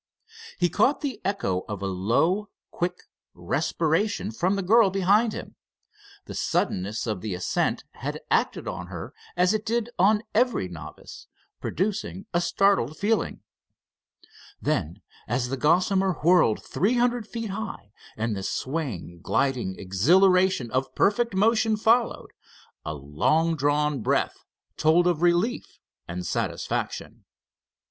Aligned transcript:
He 0.57 0.67
caught 0.67 1.01
the 1.01 1.21
echo 1.23 1.59
of 1.69 1.83
a 1.83 1.85
low, 1.85 2.49
quick 2.71 3.03
respiration 3.35 4.31
from 4.31 4.55
the 4.55 4.63
girl 4.63 4.89
behind 4.89 5.31
him. 5.31 5.55
The 6.25 6.33
suddenness 6.33 7.05
of 7.05 7.21
the 7.21 7.35
ascent 7.35 7.83
had 7.91 8.19
acted 8.31 8.67
on 8.67 8.87
her 8.87 9.13
as 9.37 9.53
it 9.53 9.63
did 9.63 9.91
on 9.99 10.23
every 10.33 10.67
novice, 10.67 11.27
producing 11.59 12.25
a 12.33 12.41
startled 12.41 12.97
feeling. 12.97 13.41
Then, 14.59 15.03
as 15.27 15.49
the 15.49 15.55
Gossamer 15.57 16.13
whirled 16.23 16.63
three 16.65 16.95
hundred 16.97 17.27
feet 17.27 17.51
high, 17.51 17.91
and 18.17 18.35
the 18.35 18.41
swaying, 18.41 19.19
gliding 19.21 19.75
exhilaration 19.77 20.71
of 20.71 20.95
perfect 20.95 21.35
motion 21.35 21.77
followed, 21.77 22.31
a 22.83 22.95
long 22.95 23.55
drawn 23.55 24.01
breath 24.01 24.45
told 24.77 25.05
of 25.05 25.21
relief 25.21 25.77
and 26.07 26.25
satisfaction. 26.25 27.25